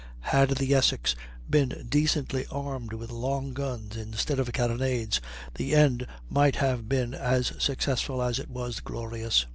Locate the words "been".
1.47-1.85, 6.89-7.13